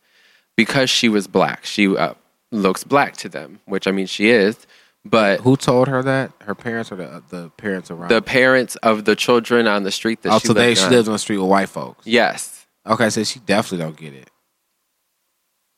[0.58, 1.66] Because she was black.
[1.66, 2.14] She uh,
[2.52, 4.66] looks black to them, which I mean, she is.
[5.08, 6.32] But who told her that?
[6.42, 8.10] Her parents or the the parents around?
[8.10, 10.86] the parents of the children on the street that oh, she so they lived she
[10.86, 12.08] on- lives on the street with white folks.
[12.08, 12.66] Yes.
[12.88, 14.30] Okay, so she definitely don't get it.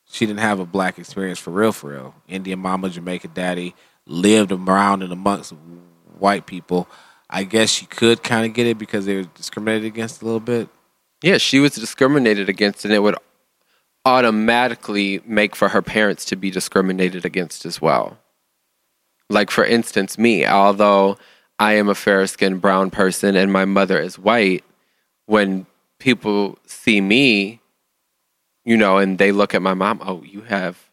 [0.10, 2.15] She didn't have a black experience for real, for real.
[2.28, 5.54] Indian mama, Jamaican daddy, lived around and amongst
[6.17, 6.88] white people.
[7.30, 10.39] I guess she could kind of get it because they were discriminated against a little
[10.39, 10.70] bit.
[11.22, 13.15] Yeah, she was discriminated against, and it would
[14.06, 18.17] automatically make for her parents to be discriminated against as well.
[19.30, 21.17] Like, for instance, me, although
[21.60, 24.63] I am a fair skinned brown person and my mother is white,
[25.26, 25.65] when
[26.00, 27.60] people see me,
[28.68, 30.90] you know, and they look at my mom, oh, you have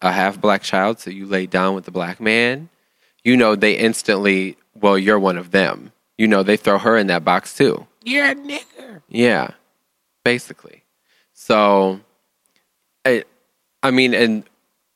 [0.00, 2.70] a half black child, so you lay down with the black man,
[3.22, 5.92] you know, they instantly, well, you're one of them.
[6.16, 7.86] You know, they throw her in that box too.
[8.02, 9.02] You're a nigger.
[9.10, 9.50] Yeah,
[10.24, 10.84] basically.
[11.34, 12.00] So,
[13.04, 13.24] I,
[13.82, 14.44] I mean, and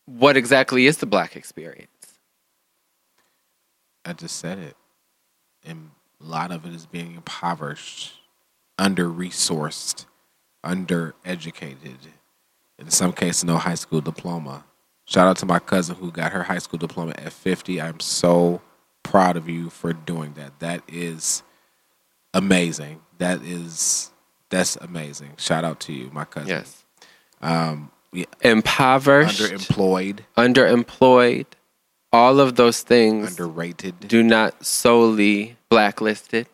[0.07, 1.91] what exactly is the black experience?
[4.07, 4.77] I just said it.
[5.67, 8.15] And a lot of it is being impoverished,
[8.79, 10.07] under resourced,
[10.65, 11.99] under educated.
[12.87, 14.65] In some cases, no high school diploma.
[15.05, 17.81] Shout out to my cousin who got her high school diploma at 50.
[17.81, 18.61] I'm so
[19.03, 20.59] proud of you for doing that.
[20.61, 21.43] That is
[22.35, 23.01] amazing.
[23.19, 24.11] That is
[24.51, 25.31] that's amazing.
[25.39, 26.49] Shout out to you, my cousin.
[26.51, 26.85] Yes.
[27.41, 31.47] Um, yeah, Impoverished, underemployed, underemployed,
[32.13, 34.01] all of those things underrated.
[34.01, 36.47] do not solely blacklisted,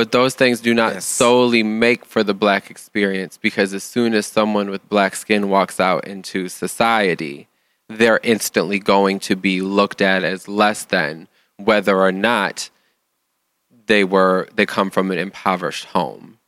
[0.00, 1.04] but those things do not Yes.
[1.04, 5.78] solely make for the black experience because as soon as someone with black skin walks
[5.78, 7.48] out into society,
[7.86, 12.70] they're instantly going to be looked at as less than whether or not
[13.84, 16.38] they were they come from an impoverished home.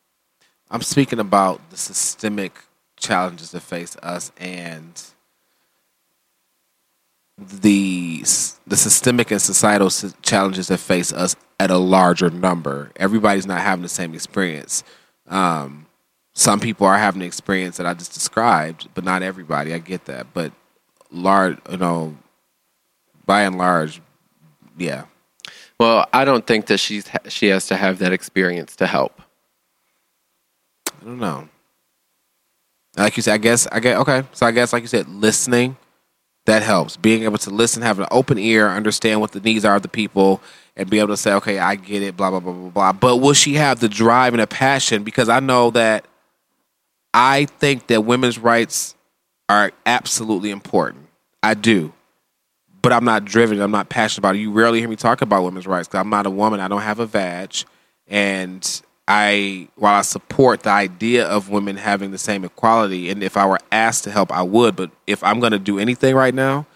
[0.70, 2.54] I'm speaking about the systemic
[2.96, 4.98] challenges that face us and
[7.48, 8.20] the
[8.66, 9.90] the systemic and societal
[10.22, 12.90] challenges that face us at a larger number.
[12.96, 14.84] Everybody's not having the same experience.
[15.28, 15.86] Um,
[16.34, 19.74] some people are having the experience that I just described, but not everybody.
[19.74, 20.52] I get that, but
[21.10, 22.16] large, you know,
[23.26, 24.00] by and large,
[24.78, 25.04] yeah.
[25.78, 29.20] Well, I don't think that she's she has to have that experience to help.
[31.00, 31.48] I don't know.
[32.96, 34.24] Like you said, I guess I get okay.
[34.32, 35.76] So I guess, like you said, listening
[36.46, 36.96] that helps.
[36.96, 39.88] Being able to listen, have an open ear, understand what the needs are of the
[39.88, 40.40] people,
[40.76, 42.92] and be able to say, okay, I get it, blah blah blah blah blah.
[42.92, 45.04] But will she have the drive and a passion?
[45.04, 46.06] Because I know that
[47.14, 48.94] I think that women's rights
[49.48, 51.06] are absolutely important.
[51.42, 51.92] I do.
[52.80, 53.60] But I'm not driven.
[53.60, 54.40] I'm not passionate about it.
[54.40, 56.58] You rarely hear me talk about women's rights because I'm not a woman.
[56.58, 57.54] I don't have a vag.
[58.08, 63.36] And I, while I support the idea of women having the same equality, and if
[63.36, 64.76] I were asked to help, I would.
[64.76, 66.66] But if I'm going to do anything right now,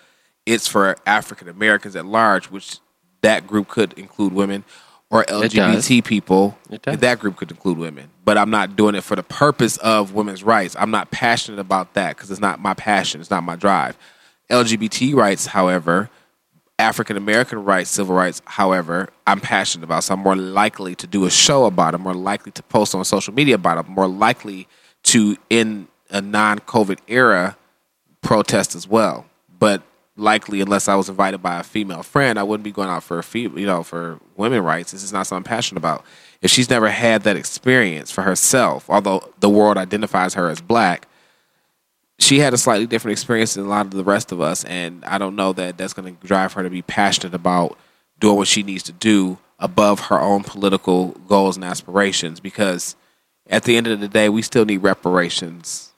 [0.44, 2.78] it's for African Americans at large, which
[3.22, 4.64] that group could include women,
[5.10, 5.24] or.
[5.24, 6.58] LGBT people.
[6.96, 8.10] That group could include women.
[8.24, 10.74] But I'm not doing it for the purpose of women's rights.
[10.78, 13.20] I'm not passionate about that because it's not my passion.
[13.20, 13.96] It's not my drive.
[14.50, 16.10] LGBT rights, however,
[16.78, 20.04] African American rights, civil rights, however, I'm passionate about.
[20.04, 23.04] So I'm more likely to do a show about it, more likely to post on
[23.04, 24.68] social media about it, more likely
[25.04, 27.56] to, in a non COVID era,
[28.20, 29.24] protest as well.
[29.58, 29.82] But
[30.16, 33.18] likely, unless I was invited by a female friend, I wouldn't be going out for
[33.18, 34.92] a female, you know, for women rights.
[34.92, 36.04] This is not something I'm passionate about.
[36.42, 41.08] If she's never had that experience for herself, although the world identifies her as black,
[42.18, 45.04] she had a slightly different experience than a lot of the rest of us, and
[45.04, 47.78] I don't know that that's going to drive her to be passionate about
[48.18, 52.40] doing what she needs to do above her own political goals and aspirations.
[52.40, 52.96] Because
[53.48, 55.92] at the end of the day, we still need reparations.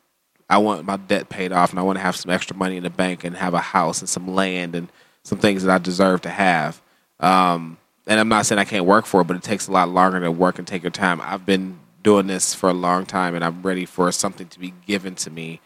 [0.51, 2.83] I want my debt paid off, and I want to have some extra money in
[2.83, 4.89] the bank and have a house and some land and
[5.23, 6.81] some things that I deserve to have.
[7.21, 7.77] Um,
[8.07, 10.19] and I'm not saying I can't work for it, but it takes a lot longer
[10.21, 11.21] to work and take your time.
[11.21, 14.73] I've been doing this for a long time, and I'm ready for something to be
[14.87, 15.61] given to me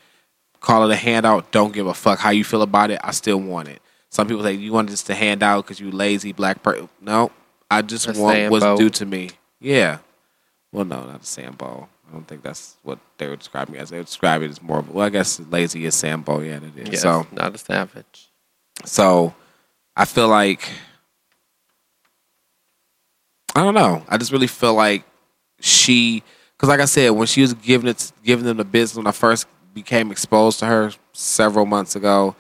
[0.63, 1.51] call it a handout.
[1.53, 3.01] Don't give a fuck how you feel about it.
[3.05, 3.83] I still want it.
[4.09, 6.89] Some people say you want this to hand out because you lazy black person.
[7.01, 7.31] No,
[7.71, 9.31] I just A want what's due to me.
[9.61, 9.99] Yeah.
[10.73, 11.89] Well, no, not a Sambo.
[12.09, 13.91] I don't think that's what they would describe me as.
[13.91, 14.79] They would describe it as more.
[14.79, 16.41] of Well, I guess lazy is Sambo.
[16.41, 16.89] Yeah, it is.
[16.93, 18.29] Yes, So, not a savage.
[18.85, 19.35] so
[19.97, 20.69] I feel like
[23.55, 24.03] I don't know.
[24.09, 25.05] I just really feel like
[25.61, 26.23] she,
[26.57, 29.13] because like I said, when she was giving it, giving them the business when I
[29.13, 32.35] first became exposed to her several months ago,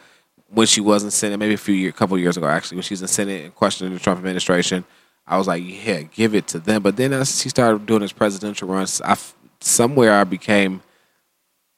[0.49, 2.92] when she was in Senate, maybe a few years, couple years ago actually, when she
[2.92, 4.85] was in Senate and questioning the Trump administration,
[5.27, 6.83] I was like, yeah, give it to them.
[6.83, 9.16] But then as she started doing his presidential runs, I
[9.61, 10.83] somewhere I became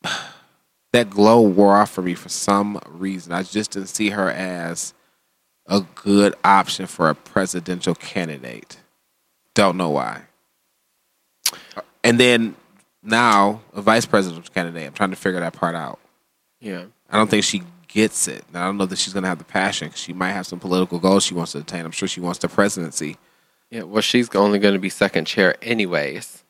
[0.93, 3.33] that glow wore off for me for some reason.
[3.33, 4.95] I just didn't see her as
[5.67, 8.79] a good option for a presidential candidate.
[9.55, 10.23] Don't know why.
[12.03, 12.55] And then
[13.05, 14.87] now a vice presidential candidate.
[14.87, 15.99] I'm trying to figure that part out.
[16.61, 16.87] Yeah.
[17.11, 18.45] I don't think she gets it.
[18.49, 19.93] And I don't know that she's going to have the passion.
[19.95, 21.85] She might have some political goals she wants to attain.
[21.85, 23.17] I'm sure she wants the presidency.
[23.71, 23.83] Yeah.
[23.83, 26.45] Well, she's only going to be second chair anyways.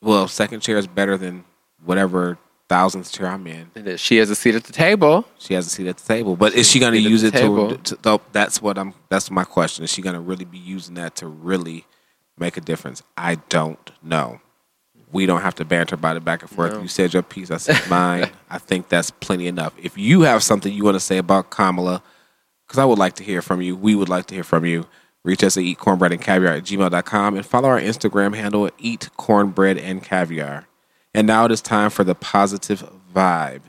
[0.00, 1.44] Well, second chair is better than
[1.84, 3.70] whatever thousandth chair I'm in.
[3.74, 5.26] And that She has a seat at the table.
[5.38, 7.76] She has a seat at the table, but is she going to use it to,
[7.76, 8.20] to, to?
[8.32, 8.94] That's what I'm.
[9.10, 9.84] That's my question.
[9.84, 11.84] Is she going to really be using that to really
[12.38, 13.02] make a difference?
[13.16, 14.40] I don't know.
[15.12, 16.72] We don't have to banter about it back and forth.
[16.72, 16.82] No.
[16.82, 17.50] You said your piece.
[17.50, 18.30] I said mine.
[18.50, 19.74] I think that's plenty enough.
[19.80, 22.02] If you have something you want to say about Kamala,
[22.72, 23.76] because I would like to hear from you.
[23.76, 24.86] We would like to hear from you.
[25.24, 29.76] Reach us at eatcornbread and at gmail.com and follow our Instagram handle at eat cornbread
[29.76, 30.66] and caviar.
[31.14, 33.60] And now it is time for the positive vibe.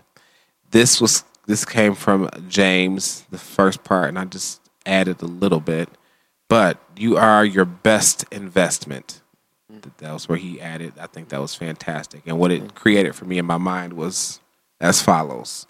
[0.71, 5.59] This was this came from James, the first part, and I just added a little
[5.59, 5.89] bit.
[6.47, 9.21] But you are your best investment.
[9.97, 10.93] That was where he added.
[10.99, 12.23] I think that was fantastic.
[12.25, 14.39] And what it created for me in my mind was
[14.79, 15.67] as follows.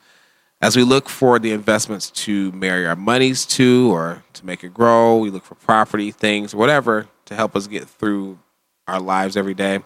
[0.62, 4.74] As we look for the investments to marry our monies to or to make it
[4.74, 8.40] grow, we look for property, things, whatever to help us get through
[8.88, 9.80] our lives every day.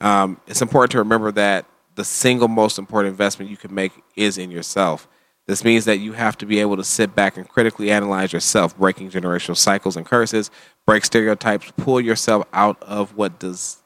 [0.00, 4.36] Um, it's important to remember that the single most important investment you can make is
[4.36, 5.08] in yourself.
[5.46, 8.76] This means that you have to be able to sit back and critically analyze yourself,
[8.76, 10.50] breaking generational cycles and curses,
[10.84, 13.78] break stereotypes, pull yourself out of what does,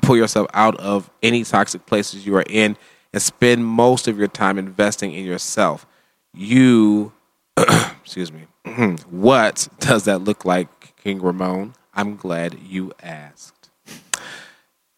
[0.00, 2.76] pull yourself out of any toxic places you are in,
[3.12, 5.86] and spend most of your time investing in yourself.
[6.32, 7.12] You,
[8.00, 8.46] excuse me,
[9.10, 11.74] what does that look like, King Ramon?
[11.94, 13.70] I'm glad you asked.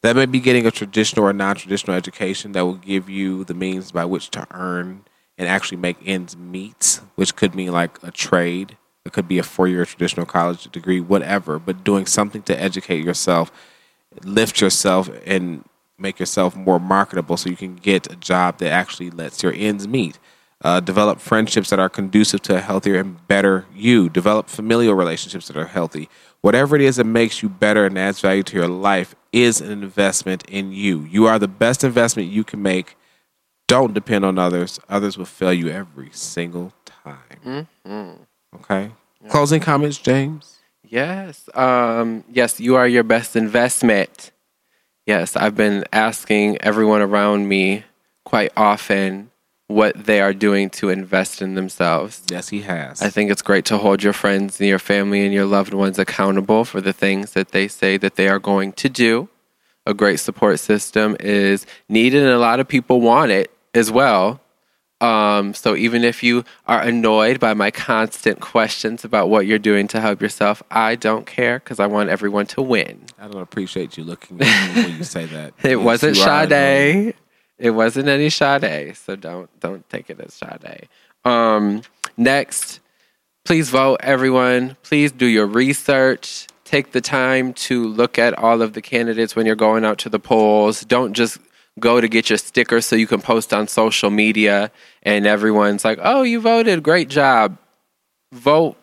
[0.02, 3.54] That may be getting a traditional or non traditional education that will give you the
[3.54, 5.04] means by which to earn
[5.40, 8.76] and actually make ends meet, which could mean like a trade.
[9.06, 13.02] It could be a four year traditional college degree, whatever, but doing something to educate
[13.02, 13.50] yourself,
[14.22, 15.64] lift yourself, and
[15.98, 19.88] make yourself more marketable so you can get a job that actually lets your ends
[19.88, 20.18] meet.
[20.62, 24.10] Uh, develop friendships that are conducive to a healthier and better you.
[24.10, 26.06] Develop familial relationships that are healthy.
[26.42, 29.70] Whatever it is that makes you better and adds value to your life is an
[29.70, 31.04] investment in you.
[31.04, 32.94] You are the best investment you can make.
[33.70, 34.80] Don't depend on others.
[34.88, 37.68] Others will fail you every single time.
[38.56, 38.90] Okay.
[39.28, 40.56] Closing comments, James.
[40.82, 41.48] Yes.
[41.54, 44.32] Um, yes, you are your best investment.
[45.06, 47.84] Yes, I've been asking everyone around me
[48.24, 49.30] quite often
[49.68, 52.24] what they are doing to invest in themselves.
[52.28, 53.00] Yes, he has.
[53.00, 55.96] I think it's great to hold your friends and your family and your loved ones
[55.96, 59.28] accountable for the things that they say that they are going to do.
[59.86, 64.40] A great support system is needed, and a lot of people want it as well.
[65.00, 69.88] Um, so even if you are annoyed by my constant questions about what you're doing
[69.88, 73.04] to help yourself, I don't care because I want everyone to win.
[73.18, 75.54] I don't appreciate you looking at me when you say that.
[75.64, 76.16] It Yes, wasn't.
[76.16, 77.14] Sade.
[77.58, 78.94] It wasn't any Sade.
[78.96, 80.88] So don't don't take it as Sade.
[81.24, 81.80] Um,
[82.18, 82.80] next,
[83.46, 84.76] please vote, everyone.
[84.82, 86.46] Please do your research.
[86.64, 90.08] Take the time to look at all of the candidates when you're going out to
[90.10, 90.82] the polls.
[90.82, 91.38] Don't just
[91.80, 94.70] go to get your sticker so you can post on social media
[95.02, 96.82] and everyone's like, "Oh, you voted.
[96.82, 97.56] Great job."
[98.32, 98.76] Vote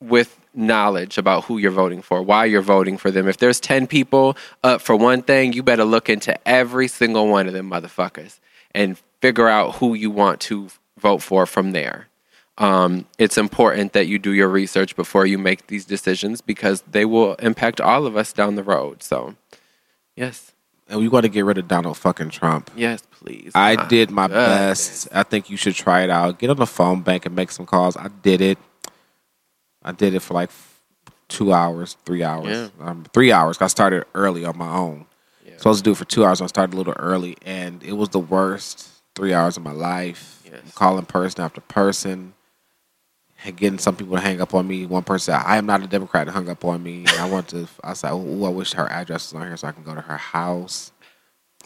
[0.00, 3.28] with knowledge about who you're voting for, why you're voting for them.
[3.28, 7.46] If there's 10 people up for one thing, you better look into every single one
[7.46, 8.40] of them motherfuckers
[8.74, 12.08] and figure out who you want to vote for from there.
[12.58, 17.04] Um, it's important that you do your research before you make these decisions because they
[17.04, 19.02] will impact all of us down the road.
[19.02, 19.36] So,
[20.16, 20.52] yes.
[20.88, 22.70] And we want to get rid of Donald fucking Trump.
[22.74, 23.52] Yes, please.
[23.54, 25.04] I My did my goodness.
[25.04, 25.08] best.
[25.12, 26.38] I think you should try it out.
[26.38, 27.96] Get on the phone bank and make some calls.
[27.96, 28.58] I did it.
[29.82, 30.50] I did it for like
[31.28, 32.86] two hours, three hours, Yeah.
[32.86, 33.60] um, three hours.
[33.60, 35.04] I started early on my own.
[35.46, 35.56] Yeah.
[35.58, 36.40] Supposed to do it for two hours.
[36.40, 40.42] I started a little early, and it was the worst three hours of my life.
[40.46, 40.72] Yes.
[40.74, 42.32] Calling person after person,
[43.56, 44.86] getting some people to hang up on me.
[44.86, 47.00] One person said, "I am not a Democrat," and hung up on me.
[47.00, 47.68] And I want to.
[47.82, 50.00] I said, "Ooh, I wish her address was on here so I can go to
[50.00, 50.92] her house."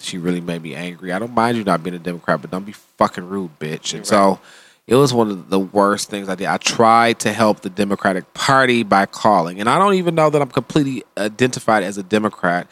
[0.01, 1.13] She really made me angry.
[1.13, 3.93] I don't mind you not being a Democrat, but don't be fucking rude, bitch.
[3.93, 4.07] And Right.
[4.07, 4.41] so
[4.87, 6.47] it was one of the worst things I did.
[6.47, 10.43] I tried to help the Democratic Party by calling, and I don't even know that
[10.43, 12.67] I'm completely identified as a Democrat.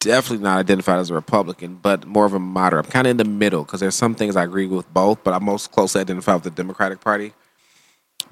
[0.00, 2.86] Definitely not identified as a Republican, but more of a moderate.
[2.86, 5.34] I'm kind of in the middle because there's some things I agree with both, but
[5.34, 7.34] I'm most closely identified with the Democratic Party.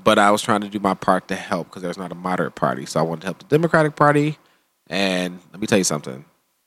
[0.03, 2.55] But I was trying to do my part to help because there's not a moderate
[2.55, 4.39] party, so I wanted to help the Democratic Party.
[4.89, 6.25] And let me tell you something.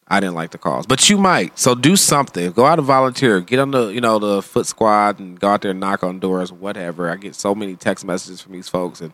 [0.07, 1.57] I didn't like the calls, but you might.
[1.57, 2.51] So do something.
[2.51, 3.39] Go out and volunteer.
[3.41, 6.19] Get on the you know the foot squad and go out there and knock on
[6.19, 7.09] doors, whatever.
[7.09, 9.13] I get so many text messages from these folks, and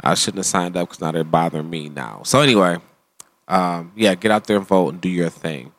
[0.00, 2.22] I shouldn't have signed up because now they're bothering me now.
[2.24, 2.78] So anyway,
[3.48, 5.72] um, yeah, get out there and vote and do your thing.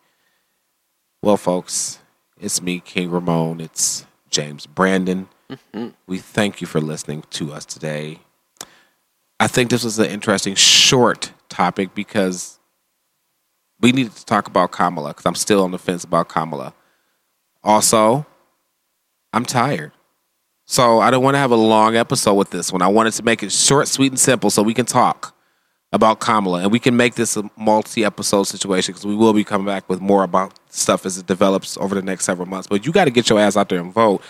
[1.21, 1.99] Well, folks,
[2.39, 3.61] it's me, King Ramon.
[3.61, 5.29] It's James Brandon.
[6.08, 8.20] We thank you for listening to us today.
[9.39, 12.60] I think this was an interesting short topic because
[13.80, 16.74] we needed to talk about Kamala because I'm still on the fence about Kamala.
[17.64, 18.26] Also,
[19.34, 19.91] I'm tired.
[20.66, 22.82] So I don't want to have a long episode with this one.
[22.82, 25.36] I wanted to make it short, sweet, and simple so we can talk
[25.91, 29.43] about Kamala and we can make this a multi episode situation because we will be
[29.43, 32.68] coming back with more about stuff as it develops over the next several months.
[32.68, 34.22] But you got to get your ass out there and vote.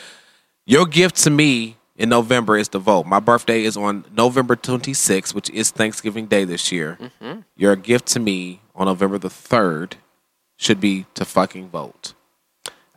[0.65, 3.05] Your gift to me in November is to vote.
[3.05, 6.97] My birthday is on November 26th, which is Thanksgiving Day this year.
[6.99, 7.41] Mm-hmm.
[7.55, 9.93] Your gift to me on November the 3rd
[10.57, 12.13] should be to fucking vote.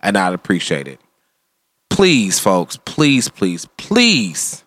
[0.02, 1.00] And I'd appreciate it.
[1.88, 4.64] Please, folks, please, please, please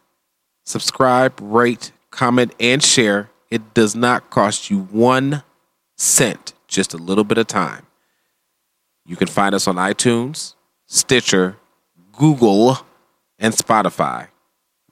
[0.66, 3.30] subscribe, rate, comment, and share.
[3.52, 5.44] It does not cost you one
[5.96, 7.86] cent, just a little bit of time.
[9.06, 11.58] You can find us on iTunes, Stitcher,
[12.12, 12.80] Google,
[13.40, 14.28] and Spotify.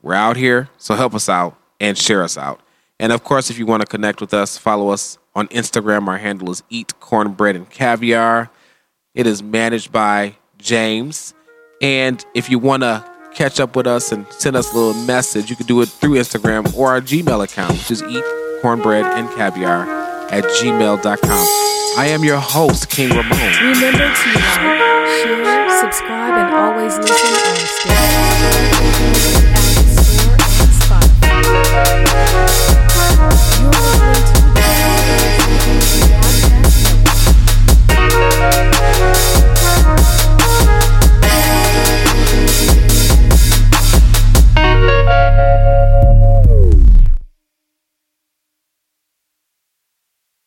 [0.01, 2.61] We're out here, so help us out and share us out.
[2.99, 6.07] And of course, if you want to connect with us, follow us on Instagram.
[6.07, 8.49] Our handle is Eat Cornbread and Caviar.
[9.13, 11.33] It is managed by James.
[11.81, 15.49] And if you want to catch up with us and send us a little message,
[15.49, 18.23] you can do it through Instagram or our Gmail account, which is Eat
[18.61, 19.87] Cornbread and Caviar
[20.31, 21.84] at gmail.com.
[21.97, 23.31] I am your host, King Ramon.
[23.31, 28.95] Remember to like, share, subscribe, and always listen on Stitcher.